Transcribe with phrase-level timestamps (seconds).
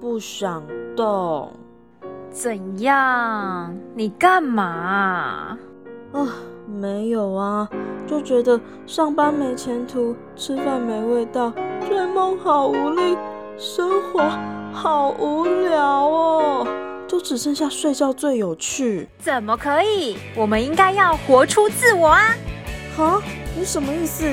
[0.00, 0.62] 不想
[0.96, 1.52] 动。
[2.30, 3.76] 怎样？
[3.94, 5.58] 你干嘛？
[6.12, 6.28] 啊，
[6.66, 7.68] 没有啊，
[8.06, 11.52] 就觉得上班没前途，吃饭没味道，
[11.88, 13.16] 追梦好无力，
[13.58, 14.22] 生活
[14.72, 16.66] 好无聊哦，
[17.08, 19.08] 就只剩下睡觉最有趣。
[19.18, 20.16] 怎么可以？
[20.36, 22.22] 我们应该要活出自我啊！
[22.96, 23.20] 哈，
[23.56, 24.24] 你什么意思？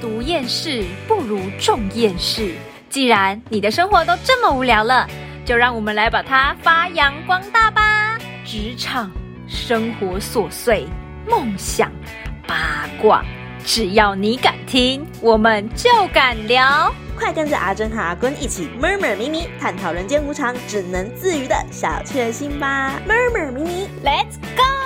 [0.00, 2.54] 读厌世不如种厌世。
[2.96, 5.06] 既然你的生活都这么无聊了，
[5.44, 8.16] 就让我们来把它发扬光大吧。
[8.42, 9.10] 职场、
[9.46, 10.88] 生活琐碎、
[11.28, 11.92] 梦想、
[12.48, 13.22] 八卦，
[13.66, 16.90] 只要你敢听，我们就敢聊。
[17.18, 22.94] 快跟着阿珍和阿坤一起 murmur 咪咪，探讨人间无常，只能自娱的小确幸吧。
[23.06, 24.85] murmur 咪咪，Let's go！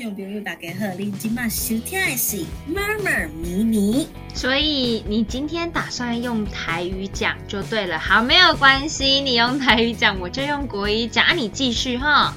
[0.00, 4.08] 众朋友，大家好，你今晚收听的是 murmur 咪咪。
[4.32, 7.98] 所以你今天打算用台语讲就对了。
[7.98, 11.26] 好，没有关系，你用台语讲，我就用国语讲。
[11.26, 12.34] 啊，你继续哈。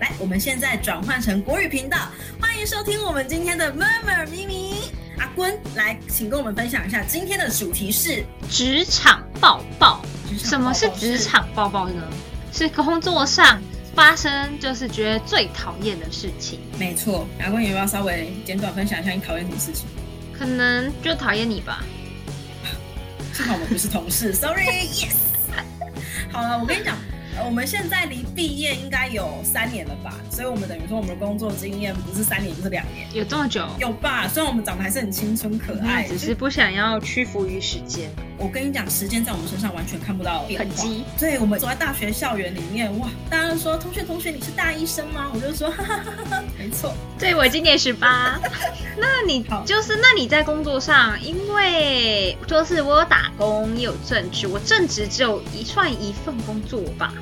[0.00, 1.98] 来，我们现在转换成国语频道，
[2.40, 4.76] 欢迎收听我们今天的 murmur 咪咪。
[5.18, 10.00] 阿坤，来，请跟我们分享一下今天的主题是职场抱抱。
[10.38, 12.02] 什么是职场抱抱呢？
[12.54, 13.60] 是工作上
[13.96, 16.60] 发生就是觉得最讨厌的事情。
[16.78, 19.86] 没错，阿坤，有没有稍微简短分享一下你讨厌什么事情？
[20.38, 21.82] 可能就讨厌你吧。
[23.32, 25.14] 幸好我们不是同事，Sorry，Yes。
[26.30, 26.94] 好了，我跟你讲。
[27.44, 33.66] 我们现在离毕业应该有三年了吧，所以我们等于说我们的工作经验不是三年就是两年，有这么久？
[33.78, 34.26] 有吧？
[34.26, 38.10] 虽然我们长得还是很青春可爱，只是不想要屈服于时间。
[38.38, 41.04] 我跟你讲，时间在我们身上完全看不到痕迹。
[41.18, 43.08] 对，我们走在大学校园里面，哇！
[43.30, 45.30] 大家都说同学同学，你是大一生吗？
[45.32, 46.94] 我就说，哈哈哈哈没错。
[47.18, 48.38] 对，我今年十八。
[48.98, 57.14] 那你就是那你在工作上，因为就是我有打工也有正职，我正职只有一算一份工作吧。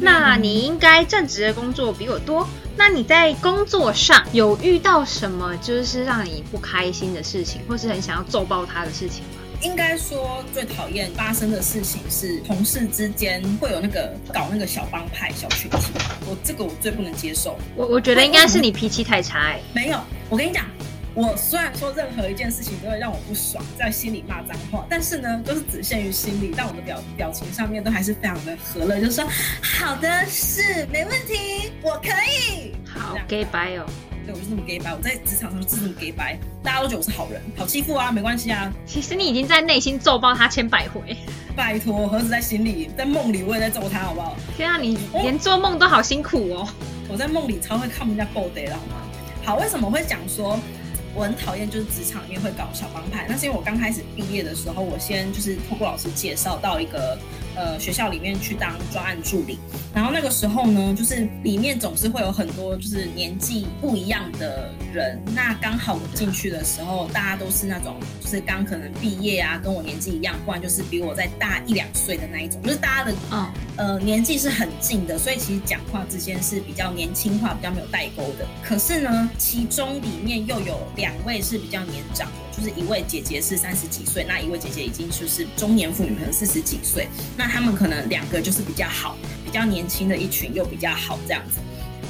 [0.00, 2.46] 那你应该正职的工作比我多。
[2.76, 9.42] 那你在工作上有遇到什么就是让你不开心的事情，或是很想要揍爆他的事情吗？
[9.62, 15.78] 应该说最讨厌发生的事情是同事之间会有那个搞那个小帮派、小群体。
[16.26, 17.58] 我这个我最不能接受。
[17.74, 19.56] 我我觉得应该是你脾气太差。
[19.72, 20.66] 没有，我跟你讲。
[21.16, 29.24] 我虽然说任何一件事情都会让我不爽，在心里骂脏话，但是呢，都是只限于心里，但我的表表情上面都还是非常的和乐，就是说
[29.62, 32.74] 好的，是没问题，我可以。
[32.86, 33.86] 好，gay 白哦，
[34.26, 38.70] 对我就这么 gay 白，我在职场上就是这么 gay 白，大家都觉得我是好人，好欺负啊，没关系啊。
[38.84, 41.16] 其实你已经在内心揍爆他千百回，
[41.56, 44.36] 拜托，何止在心里，在梦里我也在揍他，好不好？
[44.54, 46.68] 天啊，你连做梦都好辛苦哦。
[47.08, 48.96] 我在梦里超会看人家 body 了，好吗？
[49.42, 50.60] 好，为什么会讲说？
[51.16, 53.24] 我很讨厌，就是职场里面会搞小帮派。
[53.26, 57.18] 那是因为我刚开始毕业的时候，我先就是透过老师介绍到一个
[57.56, 59.58] 呃学校里面去当专案助理。
[59.92, 65.20] 然后那个时候呢，就是里面总是会有很多就是年纪不一样的人。
[65.34, 78.46] 那刚好我进去的时候，大家都是那种就是刚可能毕业啊，跟我年纪一样，不然就是比我再大一两岁的那一种，就是大家的嗯呃年纪是很近的，所以其实讲话之间是比较年轻化，比较没有代沟的。
[78.62, 81.12] 可是呢，其中里面又有两。
[81.24, 87.06] 位是比较年长，就是一位姐姐是三十几岁，那一位姐姐已经就是中年妇女，可能四十几岁。
[87.36, 91.58] 那他们可能两个就是比较好，比较年轻的一群又比较好这样子。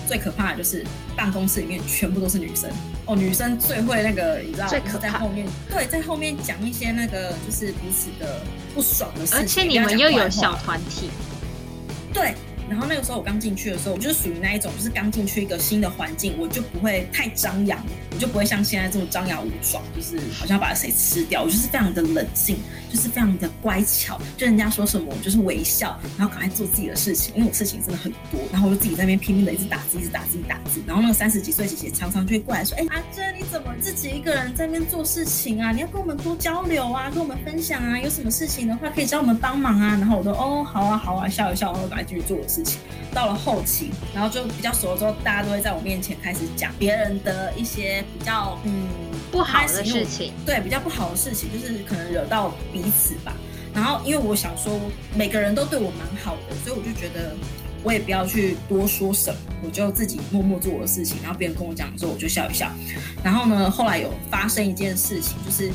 [0.07, 0.87] 最可怕的就是
[1.17, 2.71] 办公室里面全部都是女生
[3.07, 8.41] 哦，女生最会那个，你知道，最可在后面对，在后面讲一些那个就是彼此的
[8.73, 11.11] 不爽的事情，而且你们又有小团体，
[12.13, 12.37] 对。
[12.69, 17.79] 然后那个时候我刚进去的时候，我就是属于那一种，就是刚进去一个新的环境，我就不会太张扬，
[18.13, 21.43] 我就不会像现在这么张牙舞爪，就是好像把谁吃掉。
[21.43, 22.57] 我就是非常的冷静，
[22.91, 30.83] 就是非常的乖巧，就人家说什么我就是微笑，然后赶快做自己的事情，因为我事情真的很多，然后我就自己在那边拼命的一直打字，一直打字，打字。
[30.87, 35.73] 然后那个三十几岁姐姐常常就会过来说：“哎，阿珍你怎么自己一个人在那边做事情啊？
[35.73, 42.81] 你要跟我们多交流啊，跟我们分享啊，有什么事情的话可以找我们帮忙啊。”然后我都哦好啊好啊笑一笑，然后赶快继续做我事情。
[43.15, 48.89] 到了后期，然后就比较熟了之后，大家都会在我面前开始讲别人的一些比较嗯
[49.33, 53.33] 不好的事情，对，比较不好的事情，就是可能惹到彼此吧。
[53.73, 54.79] 然后因为我想说，
[55.15, 57.35] 每个人都对我蛮好的，所以我就觉得
[57.83, 61.17] 我也不要去多说什么，我就自己默默做我的事情。
[61.23, 62.71] 然后别人跟我讲的时候，我就笑一笑。
[63.25, 65.73] 然后呢，后来有发生一件事情，就是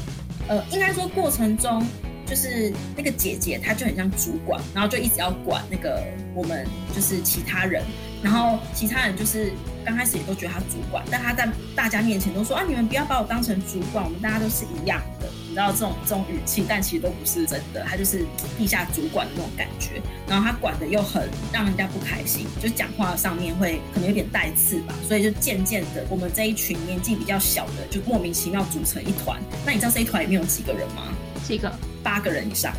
[0.48, 1.84] 呃，应该说过程中。
[2.32, 6.02] 就是那个姐姐，她就很像主管，然后就一直要管那个
[6.34, 7.84] 我们就是其他人，
[8.24, 9.52] 然后其他人就是
[9.84, 11.46] 刚开始也都觉得她主管，但她在
[11.76, 15.28] 大家面前都说啊，你们不要把我当成主管，我们大家都是一样的。
[15.50, 18.26] 你知道这种这种语气，但其实都不是真的，他就是
[18.58, 20.02] 地下主管的那种感觉。
[20.26, 24.96] 然后他管的又很让人家不开心，就讲话上面会可能有点带刺吧。
[25.06, 29.42] 所以就渐渐的，我们这一群年纪比较小的，就莫名其妙组成一团。
[29.66, 31.14] 那你知道这一团里面有几个人吗？
[31.44, 31.70] 几个？
[32.04, 32.74] 八个人以上，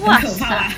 [0.00, 0.74] 很可怕吧？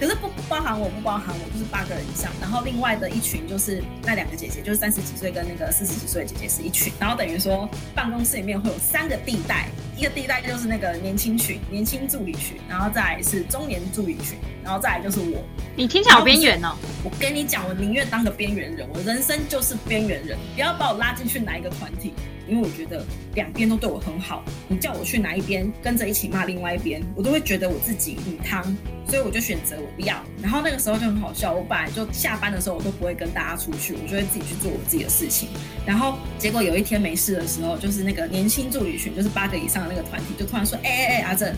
[0.00, 2.30] 可是不不包含我，不包含我，就是八个人以上。
[2.40, 6.92] 然后另外的一群就是那两个姐姐，就是三十几岁跟那个四十几岁的姐姐是一群。
[6.98, 15.42] 然后等于说办公室里面会有三个地带，一个地带就是那个年轻群、年轻助理群，然后再来是中年助理群，然后再来就是我。
[15.76, 16.74] 你听起来好边缘哦！
[17.04, 22.12] 我跟你讲，我宁愿当个边缘人，我人生就是边缘人，不要把我拉进去哪一个团体。
[22.48, 23.04] 因为我觉得
[23.34, 28.64] 两边都对我很好，你叫我去哪一边跟着一起骂另外一边，我都会觉得我自己很汤，
[29.08, 30.22] 所以我就选择我不要。
[30.42, 35.48] 然后那个时候就很好笑，我本来就下班的时候我都不会跟大家出去，我就会自己去做我自己的事情。
[35.86, 41.54] 然后结果有一天没事的时候，就是那个年轻助理群，就是八个以上的那个团体，就突然说：“哎哎哎，阿正，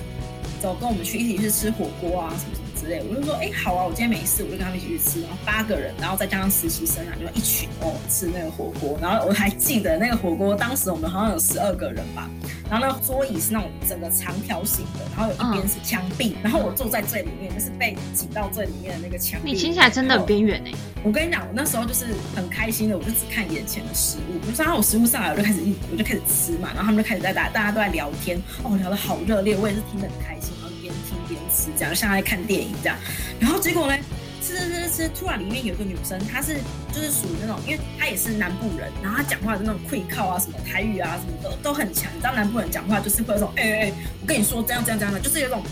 [0.60, 5.20] 走，跟我们去一起去吃火锅啊，什么什么。”之类，我就说，哎，好啊，我今天没事，我就跟他们一起去吃。
[5.22, 8.98] 然后八个人，然后再加上实习生啊，就一群哦吃那个火锅。
[9.00, 12.28] 然后我还记得那个火锅，当时我们好像有十二个人吧。
[12.68, 19.52] 然后那个桌椅是那种整个长条形的，然后有一边是墙壁，然后我坐在最里面，就是被挤到最里面的那个墙壁。
[19.52, 20.72] 你听起来真的很边缘哎！
[21.04, 24.40] 我跟你讲，我那时候就是很开心的，我就只看眼前的食物。
[24.58, 30.52] 然后我食物上来，我就开始一我就开始吃嘛，然后他们就开始在大大家都在聊天，哦，聊得好热烈，我也是听得很开心。
[31.78, 32.96] 这样像在看电影这样，
[33.40, 33.96] 然后结果呢，
[34.42, 36.56] 吃吃吃吃，突然里面有一个女生，她是
[36.92, 42.10] 就是属于那种，因为她也是南部人，然后她讲话的那种会靠啊，什么台语啊，什么都都很强。
[42.14, 45.62] 你知道南部人讲话就是会有种，哎哎哎，我跟你说这样这样这样的，就是有种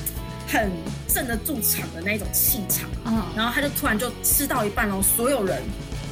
[0.49, 0.71] 很
[1.07, 2.89] 镇得住场的那种气场。
[3.05, 5.63] 嗯，然后她就突然就吃到一半哦，所有人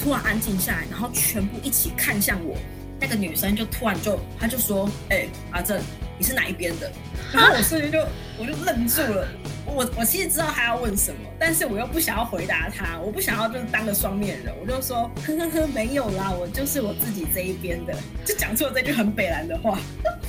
[0.02, 2.56] 突然安静下来，然后全部一起看向我。
[3.00, 5.82] 那个女生就突然就，她就说，哎，阿正，
[6.22, 6.88] 你是哪一边的？
[7.32, 7.98] 然后我瞬间就
[8.38, 9.26] 我就愣住了。
[9.66, 17.92] 我我其实知道他要问什么，但是我又不想要回答他，我不想要就是当个双面人，我就说呵呵呵没有啦，我就是我自己这一边的，
[18.24, 19.76] 就讲出了这句很北蓝的话。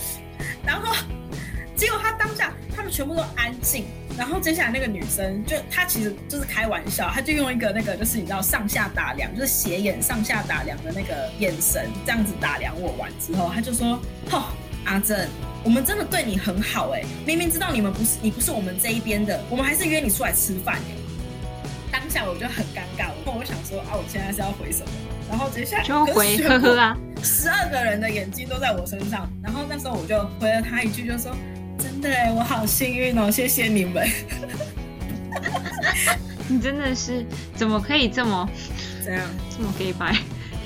[0.66, 0.96] 然后
[1.76, 3.86] 结果他当下他们全部都安静，
[4.18, 14.00] 然后接下来那个女生就她其实就是开玩笑，她就用一个那个就是你知道上下打量，就是斜眼上下打量的那个眼神，这样子打量我完之后，她就说
[14.32, 14.46] ：“吼，
[14.86, 15.30] 阿正。”
[15.64, 20.96] 我们真的对你很好哎，明明知道你们不是你不是我们这一边的，我们还是约你出来吃饭哎。
[21.92, 24.92] 当下我就很尴尬，然后我想说啊，我现在是要回什么？
[25.30, 26.98] 然后接下来就回呵呵啊。
[27.24, 31.34] 十二个人的眼睛都在我身上，然后那时候我就回了他一句，就说
[31.80, 34.08] 真的哎，我好幸运哦，谢谢你们。
[36.50, 37.26] 你真的是
[37.56, 38.50] 怎么可以这么
[39.04, 39.24] 怎样
[39.56, 40.18] 这么 gay 白？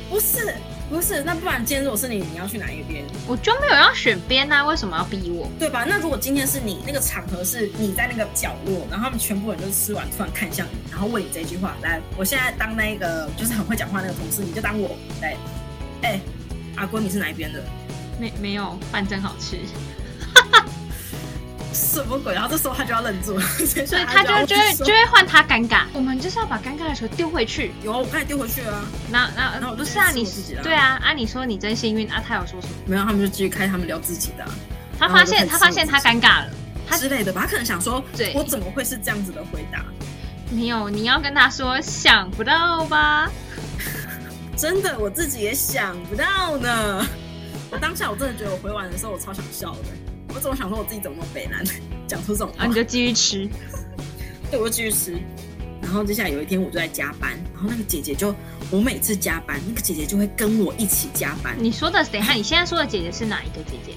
[0.10, 0.56] 不是。
[0.90, 3.04] 不是，那不然今天如果是你，你要去哪一边？
[3.28, 5.50] 我就没有要选边啊，为什么要逼我？
[5.60, 5.86] 对吧？
[5.88, 15.36] 那如果今天是你，那个场合是你在那个角落，然后他们全部人都吃完，突然看向你，然后问你这句话，来，我现在当那个就是很会讲话那个同事，你就当我，来，
[16.04, 16.20] 哎，
[16.76, 17.62] 阿郭，你是哪一边的？
[18.20, 19.60] 没没有，饭真好吃。
[21.78, 22.34] 什么鬼？
[22.34, 23.42] 然后这时候他就要愣住了，
[23.86, 25.84] 所以他就就会就会换他尴尬。
[25.94, 27.72] 我们就是要把尴尬的球丢回去。
[27.84, 28.84] 有啊，我刚才丢回去啊。
[29.10, 30.26] 那那那不是啊，你
[30.64, 31.14] 对啊啊！
[31.14, 32.74] 你说你真幸运啊，他有说什么？
[32.88, 34.46] 没有，他们就继续开他们聊自己的。
[34.98, 36.50] 他发现他发现他尴尬了，
[36.88, 37.42] 他之类的吧？
[37.42, 39.86] 他可能想说，对，我怎么会是这样子的回答？
[40.50, 43.30] 没有，你要跟他说，想不到吧？
[44.58, 47.06] 真的，我自己也想不到呢。
[47.70, 50.07] 我当下我真的觉得我回完的时候，我超想笑的。
[50.34, 51.64] 我怎么想说我自己怎么那么北南，
[52.08, 52.66] 讲出这种话？
[52.66, 53.50] 你就继续吃，
[54.52, 55.18] 对，我就继续吃。
[55.82, 58.36] 然后接下来有一天我就在加班，然后那个姐姐就，
[58.70, 61.56] 我每次加班，那个姐姐就会跟我一起加班。
[61.58, 63.94] 你说的等一下，你现在说的姐姐是哪一个姐姐？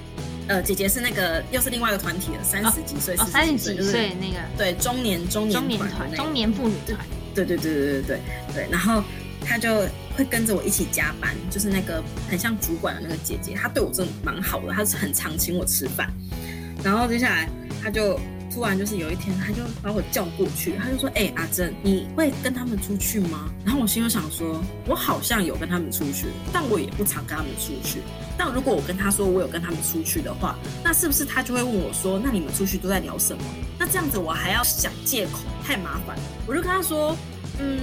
[0.46, 6.98] 呃，姐姐是那个又是另外一个团体的，三十几岁，三十几岁那个，对，中年中年团，中年妇女团。
[7.34, 8.20] 对对对对对对
[8.54, 8.68] 对。
[8.70, 9.02] 然后
[9.44, 9.82] 她就
[10.20, 16.12] 会跟着我一起加班，就是那个很像主管的那个姐姐，她对我真的蛮好的，她是很常请我吃饭。
[16.84, 17.48] 然后接下来，
[17.82, 18.20] 她就
[18.52, 28.00] 突然就是有一天，她就把我叫过去，她就说：“哎，阿珍，你会跟他们出去吗？”然后我心里想说：“我好像有跟他们出去，但我也不常跟他们出去。
[28.36, 33.42] 但如果我跟他说我有跟他们出去的话，那是不是他就会问我说：‘那你们出去都在聊什么？’
[33.80, 36.22] 那这样子我还要想借口，太麻烦了。
[36.46, 37.16] 我就跟他说
[37.58, 37.78] ：‘嗯，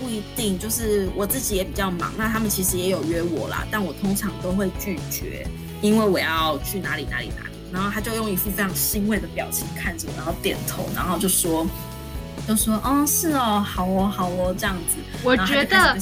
[0.00, 2.12] 不一定，就是我自己也比较忙。
[2.16, 5.46] 那他们其实也有约我啦，但我通常都会拒绝，
[5.80, 11.66] 因为我要去哪里哪里哪里。’然后他就用一副非常欣慰的表情看着我，然后点头，然后就说，
[12.46, 14.98] 就说，哦，是哦，好哦，好哦，这样子。
[15.24, 15.96] 我觉得，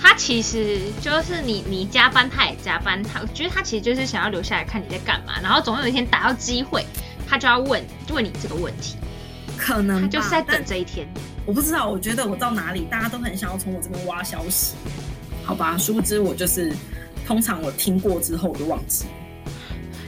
[0.00, 6.84] 他其实就是你，你加班他也加班，他我觉得他其实就是想要留下来看你在干嘛，然后总有一天打到机会，
[7.28, 7.80] 他就要问
[8.10, 8.96] 问你这个问题，
[9.56, 11.06] 可能他就是在等这一天。
[11.46, 14.74] 我不知道，我觉得我到哪里，大家都很想要从我这边挖消息，
[15.44, 15.78] 好吧？
[15.78, 16.74] 殊不知我就是，
[17.24, 19.04] 通常我听过之后我就忘记。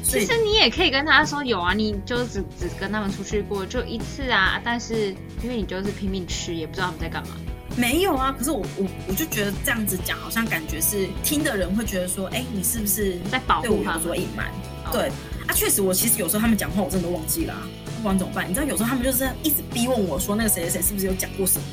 [0.02, 7.37] 其实你也可以跟他说有啊，你就只只跟他们出去过就一次啊，但是因为你就是拼命吃，也不知道他们在干嘛。
[7.76, 14.50] 没有啊，可是我我我就觉得这样子讲，好像感觉是听的人会觉得说，哎，你是不是在保护他，所隐瞒？
[14.90, 15.09] 对
[15.47, 17.54] 啊，确实，我其实有时候他们讲话，我真的都忘记了。
[17.99, 21.64] 不管怎么办，你知道有时候他们就是一直逼问我说那个谁谁谁是不是有讲过什么，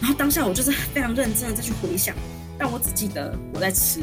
[0.00, 2.14] 然后当下我就是非常认真的再去回想，
[2.58, 4.00] 但我只记得我在吃，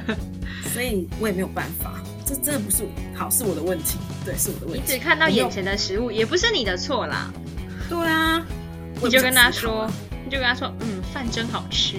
[0.72, 4.82] 所以我也没有办法，这真的不是好是我的问题，对，是我的问题。
[4.86, 7.30] 你只看到眼前的食物，也不是你的错啦。
[7.88, 8.42] 对啊，
[9.02, 9.86] 你就跟他说，
[10.24, 11.98] 你就跟他说，嗯，饭真好吃。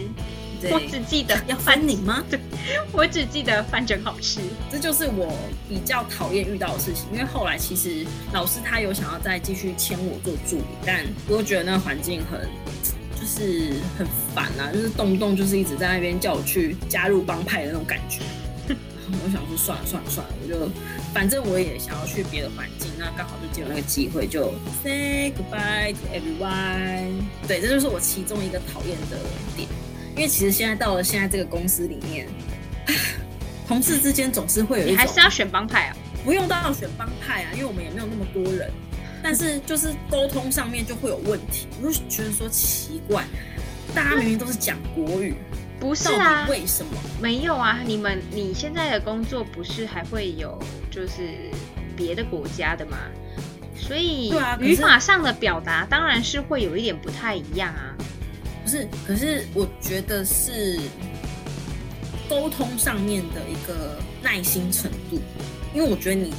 [0.72, 2.24] 我只记得要翻你吗？
[2.30, 2.40] 对，
[2.92, 4.40] 我只记得饭真好吃。
[4.72, 5.38] 这就是我
[5.70, 12.42] 比较讨厌遇到的事情，因为后来其实老师他有想要再继续签我做助理，但我觉得那个环境很
[13.20, 18.20] 就是很烦啊，就是动不动就是一直在那边叫我去加入帮派的那种感觉。
[19.24, 20.72] 我想说算了算了算了，我就
[21.14, 24.52] 反正我也想要去别的环境，那刚好就借有那个机会，就
[24.84, 27.14] say goodbye to everyone。
[27.48, 29.18] 对，这就是我其中一个讨厌的
[29.56, 29.70] 点。
[30.16, 32.28] 因为其实现在到了现在这个公司里面，
[33.68, 35.96] 同事之间总是会有一种，还是要选帮派啊？
[36.24, 38.72] 不用到要选帮派啊，因为我们也没有那么多人，
[39.22, 41.68] 但是就是沟通上面就会有问题。
[41.82, 43.26] 我就觉得说奇怪，
[43.94, 45.36] 大家明明都是讲国语，
[45.80, 46.48] 不是啊？
[46.50, 46.92] 为什么
[47.22, 47.80] 没有啊？
[47.86, 50.58] 你们你现在的工作不是还会有
[50.90, 51.52] 就是
[51.96, 52.98] 别的国家的吗？
[53.78, 57.95] 所以语法上的表达当然是会有一点不太一样啊。
[58.76, 60.78] 不是，可是我觉得是
[62.28, 65.22] 沟通上面的一个耐心程度，
[65.74, 66.34] 因为我觉得你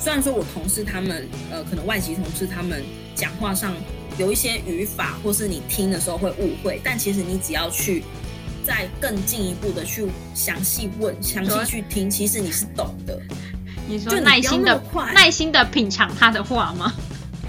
[0.00, 2.82] 虽然说我同事他们呃可能外籍同事他们
[3.14, 3.74] 讲话上
[4.16, 8.02] 有一些语法，或是你听的时候会误会，但其实你只要去
[8.64, 13.20] 再更进一步的去详细问、详细去听，其实你是懂的。
[13.86, 14.82] 你说耐心的
[15.12, 16.90] 耐心的品尝他的话吗？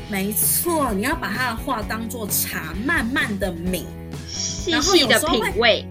[0.10, 3.86] 没错，你要把他的话当做茶，慢慢的抿。
[4.64, 5.86] 细细的品味，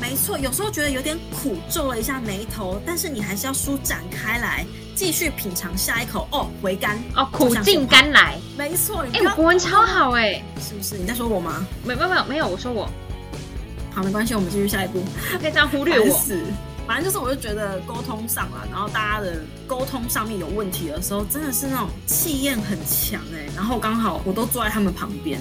[0.00, 9.04] 没错，有时候觉得有点苦，皱了一下眉头，但是你还是要舒展开来，继续品尝下一口哦，回甘哦，苦尽甘来，没错。
[9.12, 10.96] 哎，我国文超好哎，是不是？
[10.96, 11.66] 你在说我吗？
[11.84, 12.88] 没，没有，没有，没有，我说我。
[13.92, 15.02] 好，没关系，我们继续下一步。
[15.40, 16.20] 可以这样忽略我。
[16.86, 23.48] 反正就是，我就觉得沟通上了，然后大家的沟通上面有问题的时候，真的是那种气焰很强哎。
[23.56, 25.40] 然后刚好我都坐在他们旁边，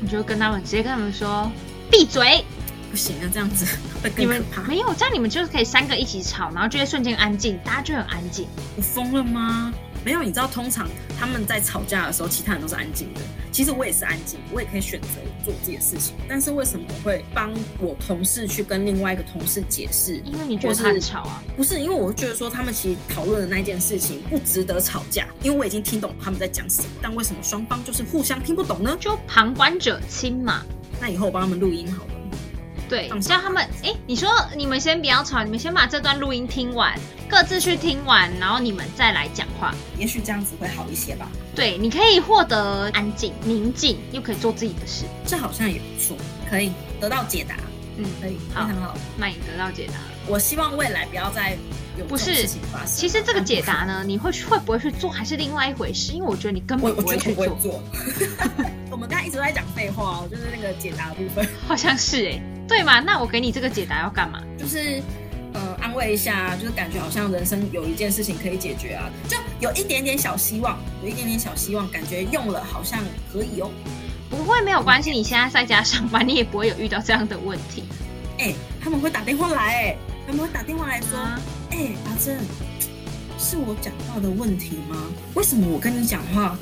[0.00, 1.50] 你就跟他们直接跟他们说。
[1.90, 2.44] 闭嘴！
[2.90, 3.66] 不行啊，这样子
[4.02, 4.62] 会更可怕。
[4.62, 8.46] 没有，这样你们就是可以三个一起吵，然后就会瞬间安静，大家就很安静。
[8.76, 9.72] 我疯了吗？
[10.04, 13.20] 没有，你知道，通常他们在吵架的时候，其他人都是安静的。
[13.50, 15.08] 其实我也是安静，我也可以选择
[15.44, 16.14] 做自己的事情。
[16.28, 20.16] 但是为什么我会帮我同事去跟另外一个同事解释？
[20.24, 21.42] 因为你觉得吵啊？
[21.56, 26.88] 不是，因为我觉得说他们其实讨论的那件事情不值得吵架，因为我已经听懂他们在讲什么。
[27.02, 28.96] 但为什么双方就是互相听不懂呢？
[29.00, 30.62] 就旁观者清嘛。
[31.00, 32.10] 那以后我帮他们录音好了。
[32.88, 41.28] 对，叫他们哎，你说你们先不要吵，你们先把这段录音听完，各自去听完，然后你们再来讲话，也许这样子会好一些吧。
[41.54, 46.16] 对，你可以获得安静、宁静，又可以做自己的事，这好像也不错，
[46.48, 47.56] 可以得到解答。
[47.98, 49.94] 嗯，可以，非常好，那你得到解答。
[50.26, 51.58] 我希望未来不要再
[51.98, 52.88] 有不是事情发生。
[52.88, 56.12] 其实这个解答呢，你会会不会去做，还是另外一回事？
[56.12, 57.82] 因为我觉得你根本不会去做。
[58.98, 62.42] 我们刚才一直都在讲废话哦，就是那个解答部分， 好像是哎。
[62.66, 62.98] 对嘛？
[62.98, 64.42] 那我给你这个解答要干嘛？
[64.58, 65.00] 就是
[65.54, 72.98] 呃安慰一下，就是感觉好像人生有一件事情可以解决啊，就有一点点小希望，有一点点小希望，感觉用了好像
[73.32, 73.70] 可以哦。
[74.28, 77.84] 不会没有关系，你现在在家上班，你也不会有遇到这样的问题。
[78.40, 78.52] 哎，
[78.82, 81.16] 他们会打电话来，哎，他们会打电话来说，
[81.70, 82.36] 哎，阿珍，
[83.38, 84.96] 是我讲话的问题吗？
[85.34, 86.58] 为什么我跟你讲话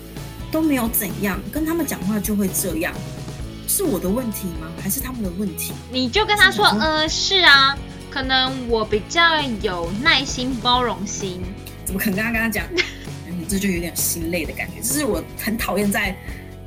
[0.51, 2.93] 都没有怎样，跟他们讲话就会这样？
[3.69, 4.71] 是我的问题吗？
[4.81, 5.73] 还是他们的问题？
[5.91, 7.77] 你就跟他说，呃，是啊，
[8.11, 11.43] 可能我比较有耐心、包容心。
[11.85, 12.65] 怎么可能跟他跟他讲？
[13.49, 14.81] 这就有点心累的感觉。
[14.83, 16.17] 这是我很讨厌在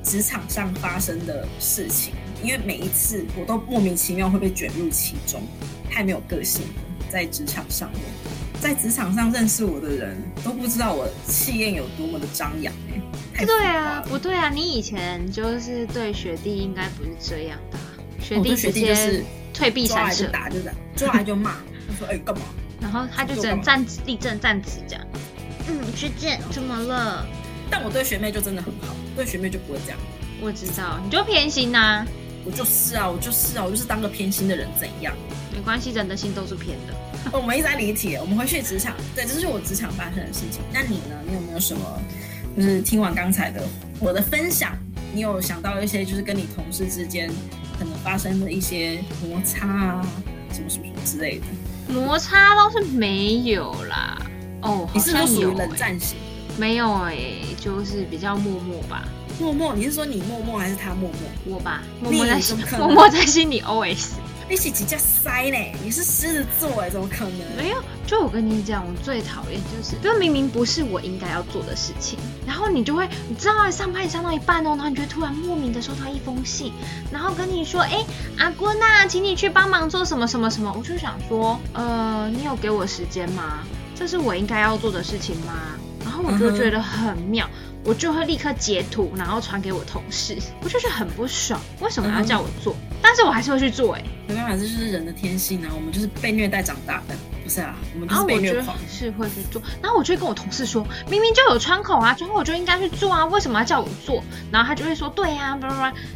[0.01, 5.41] 职场上发生的事情，因为每一次我都莫名其妙会被卷入其中，
[5.89, 6.83] 太没有个性了。
[7.09, 8.01] 在职场上面，
[8.62, 12.88] 在职场上认识我的人都不知道我气焰有多么的张扬哎。
[13.45, 14.50] 对啊，不对啊！
[14.50, 17.77] 你以前就是对学弟应该不是这样的，
[18.21, 21.51] 学弟直接退避三舍，打就这样，抓来就骂，
[21.88, 22.41] 他说哎干嘛？
[22.81, 25.05] 然后他就只能站立正站直这样。
[25.67, 27.25] 嗯，学姐怎么了？
[27.69, 30.00] 但我对学妹就真的很好，对学妹就不会这样。
[30.41, 32.05] 我知道，你就偏心呐。
[32.45, 35.13] 我就是啊，我就是啊，我就是当个偏心的人，怎样？
[35.53, 36.93] 没关系，人的心都是偏的。
[37.33, 38.95] 我们一直在离题，我们回去职场。
[39.13, 40.62] 对，这是我职场发生的事情。
[40.74, 41.15] 那你呢？
[41.27, 42.01] 你有没有什么？
[42.60, 43.63] 就是听完刚才的
[44.01, 44.78] 我的分享，
[45.13, 47.32] 你有想到一些就是跟你同事之间
[47.80, 50.06] 可能发生的一些摩擦啊，
[50.51, 51.46] 什么什么什么之类的？
[51.94, 54.22] 摩擦倒是没有啦。
[54.62, 56.18] 哦，你是不是属于冷战型？
[56.58, 57.16] 没有哎，
[57.58, 59.08] 就是比较默默吧。
[59.39, 61.56] 默默，你是说你默默还是他默默？
[61.56, 64.10] 我吧，默默在心，默默在心里 OS。
[64.50, 65.58] 一起直接塞呢？
[65.84, 67.56] 你是狮子座哎，怎么可能？
[67.56, 67.77] 没有，
[68.08, 76.74] 就我跟你讲，我最讨厌就是，就明明不是我应该要做的事情，然后你就会，你知道上班上到一半哦，然后你就会突然莫名的收到一封信，
[77.12, 78.03] 然后跟你说，哎，
[78.39, 83.60] 阿姑呐，请你去帮忙做什么什么什么，我就想说，呃，你有给我时间吗？
[83.96, 85.53] 这是我应该要做的事情吗？
[86.03, 87.48] 然后我就觉得很妙。
[87.86, 92.75] 我就会立刻截图，然后传给我同事，我就觉得很不爽，为什么要叫我做？
[93.10, 99.60] 但是我还是会去做，哎，没办法，这就是人的天性啊，我们就是被虐待长大的，不是啊，我们就是被虐狂，是会去做。
[99.82, 104.24] 然后我就会跟我同事说，明明就有窗口啊，窗口我就应该去做啊，为什么要叫我做？
[104.51, 105.58] 然后他就会说，对呀，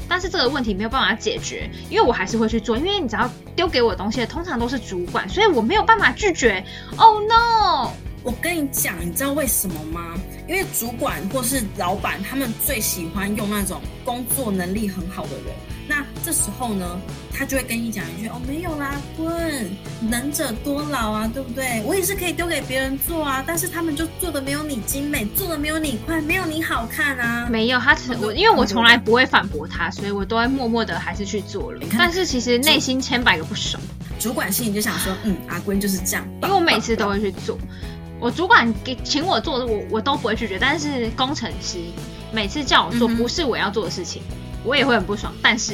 [0.08, 6.64] 但是这个问题没有办法解决，因为我还是会去做，因为你只要丢给我的东西，通常都是主管，所以我没有办法拒绝。
[6.98, 7.90] Oh no！
[8.24, 10.16] 我跟你讲，你知道为什么吗？
[10.48, 15.54] 因为主管或是老板，他们最喜欢用那种工作能力很好的人。
[15.86, 16.98] 那这时候呢，
[17.34, 21.84] 他就会跟你讲一句：“哦，没有啦，滚，能者多劳啊，对不对？
[21.86, 31.82] 我也是可以丢给别人做啊，但是他们就做的没有你精美，做的没有你快，没有你好看啊。”没有，他只我因为我从来不会反驳他，所以我都会默默的还是去做了。
[31.98, 33.82] 但是其实内心千百个不爽。
[34.20, 37.58] 主管心里就想说：“嗯，阿坤就是这样。”因为我每次都会去做。
[38.24, 40.58] 我主管给请我做的，我我都不会拒绝。
[40.58, 41.78] 但是工程师
[42.32, 44.22] 每次叫我做不是我要做的事情，
[44.64, 45.34] 我也会很不爽。
[45.42, 45.74] 但是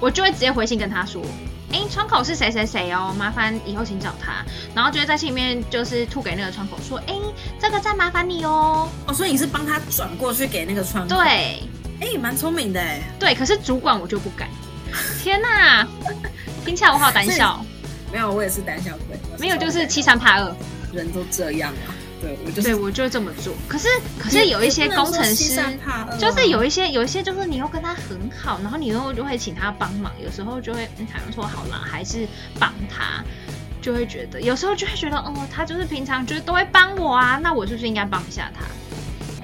[0.00, 1.22] 我就会直接回信跟他说
[1.70, 7.14] ：“哎，窗口是谁谁谁哦，麻烦以后请找他。”然后就会在信里面就是吐给那个窗口说：“哎，
[7.60, 11.14] 这个再麻烦你哦。”哦，所以你是帮他转过去给那个窗口？
[11.14, 11.62] 对，
[12.00, 13.00] 哎，蛮聪明的哎。
[13.20, 14.48] 对，可是主管我就不敢。
[15.22, 15.86] 天哪，
[16.66, 17.64] 听起来我好胆小。
[18.12, 19.16] 没有，我也是胆小鬼。
[19.38, 20.56] 没有，就是欺善怕二。
[20.94, 23.52] 人都这样啊，对我就对我就这么做。
[23.68, 25.60] 可是可是有一些工程师，
[26.18, 32.26] 就是有一些有一些就是你又跟他很好，然后你又就会请他帮忙，有时候就会嗯好像说好了，还是
[32.58, 33.22] 帮他，
[33.82, 38.64] 就会觉得有时候就会觉得哦，他就是平常就是都会帮我啊，那我是不是应该帮一下他？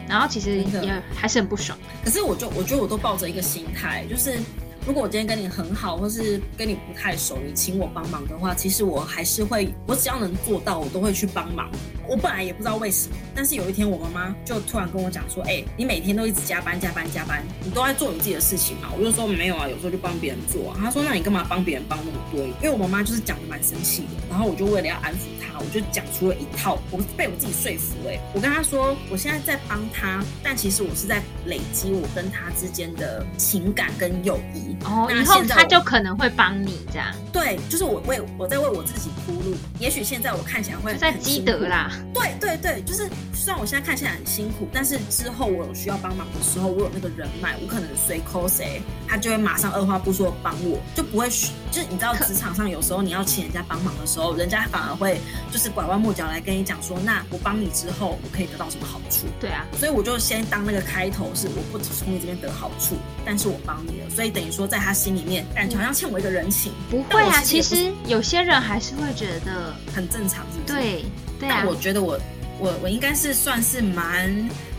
[0.08, 1.78] 然后其实也还是很不爽。
[2.04, 4.38] 可是我就我觉得我都抱着一个心态，就是。
[4.86, 11.70] 如果我今天跟你很好，或是跟你不太熟，你请我帮忙的话，其实我还是会，我只要能做到，我都会去帮忙。
[12.08, 27.94] 我本来也不知道为什么，但是有一天我妈妈就突然跟我讲说：“哎，你每天都一直加班加班加班，你都在做你自己的事情嘛？”我就说：“没有啊，有时候就帮别人做。”啊。”她说：“那你干嘛帮别人帮那么多？”因为我妈妈就是讲的蛮生气的，然后我就为了要安抚她，我就讲出了一套，我被我自己说服。
[28.08, 37.08] 哎，我跟她说：“我现在在帮她，但其实我是在累积我跟她之间的情感跟友谊。”哦，以后他就可能会帮你这样。
[37.32, 39.56] 对，就是我为我在为我自己铺路。
[39.78, 41.90] 也许现在我看起来会在积德啦。
[42.12, 51.28] 对对对，就是虽然我现在看起来很辛苦，但是之后我有需要帮忙的时候，我有那个人脉，我可能随 call 谁，他就会马上二话不说帮我，就不会
[51.70, 59.26] 就是你知道职场上有时候你要请人家帮忙的时候，人家反而会就是拐弯抹角来跟你讲说，那我帮你之后我可以得到什么好处？
[59.40, 65.46] 对啊，所以我就先当那个开头，是我不从你这边得好处，但是我帮你了，所以等于说在他心里面。
[65.54, 67.40] 感觉好像欠我一个人情，不会啊。
[67.42, 70.74] 其实有些人还是会觉得很正常，是不是？
[70.74, 71.04] 对
[71.38, 71.64] 对啊。
[71.66, 72.18] 我觉得我
[72.58, 74.30] 我我应该是算是蛮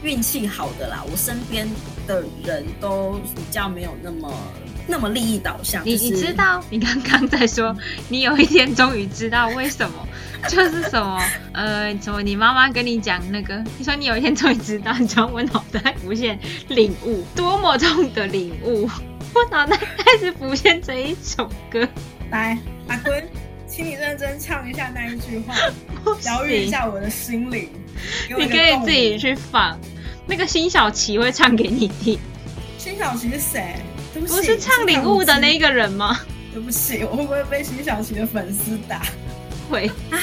[0.04, 1.04] 运气好的啦。
[1.12, 1.69] 我身边
[2.08, 4.34] 的人都比较没有那么
[4.91, 5.82] 那么利益导向。
[5.86, 7.75] 你你知道，你刚刚在说，
[8.10, 10.08] 你有一天终于知道为什么，
[10.49, 11.19] 就是什么
[11.54, 12.21] 呃什么？
[12.21, 18.88] 你妈妈跟你讲那个，你说你有一天终于知道，你知道我脑袋浮现领悟，多么重的领悟。
[19.34, 21.88] 我脑袋开始浮现这一首歌，
[22.32, 22.58] 来，
[22.89, 23.23] 阿坤，
[23.65, 25.56] 请你认真唱一下那一句话，
[26.25, 27.69] 疗愈一下我的心灵。
[28.27, 29.80] 你可以自己去放，
[30.27, 32.19] 那个辛晓琪会唱给你听。
[32.77, 33.75] 辛晓琪是谁？
[34.19, 36.19] 不是唱领悟的那个人吗？
[36.54, 39.02] 对不起，我会不会被辛晓琪的粉丝打？
[39.69, 40.19] 会啊。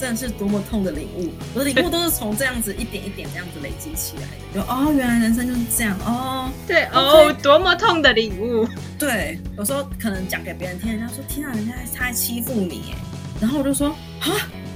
[0.00, 4.60] 真的是多么痛的领悟，我的领悟都是从这样子一点一点这样子累积起来的。
[4.60, 6.50] 就哦，原来人生就是这样哦。
[6.66, 8.66] 对哦，多么痛的领悟。
[8.98, 12.98] 对，有时候可能讲给别人听，人家说天啊，人家他在欺负你，哎，
[13.40, 13.90] 然后我就说
[14.22, 14.26] 啊，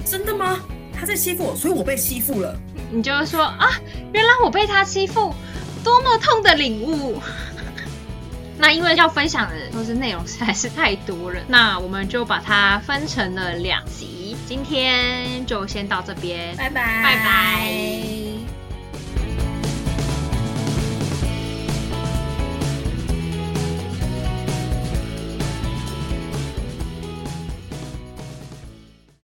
[0.05, 0.61] 真的吗？
[0.97, 2.57] 他在欺负我，所以我被欺负了。
[2.89, 3.71] 你就说啊，
[4.13, 5.35] 原来我被他欺负，
[5.83, 7.21] 多么痛的领悟。
[8.57, 14.35] 那因为要分享的都是内容实在是太多了， 那我们就把它分成了两集。
[14.45, 18.26] 今天就先到这边，拜拜，拜拜。